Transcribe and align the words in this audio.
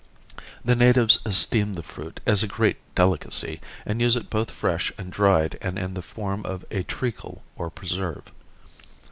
The 0.65 0.75
natives 0.75 1.19
esteem 1.27 1.75
the 1.75 1.83
fruit 1.83 2.21
as 2.25 2.41
a 2.41 2.47
great 2.47 2.77
delicacy, 2.95 3.61
and 3.85 4.01
use 4.01 4.15
it 4.15 4.31
both 4.31 4.49
fresh 4.49 4.91
and 4.97 5.11
dried 5.13 5.59
and 5.61 5.77
in 5.77 5.93
the 5.93 6.01
form 6.01 6.43
of 6.43 6.65
a 6.71 6.81
treacle 6.81 7.43
or 7.55 7.69
preserve. 7.69 8.23